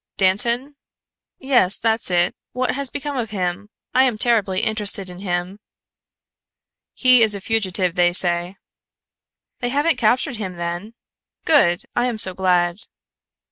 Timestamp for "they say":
7.93-8.55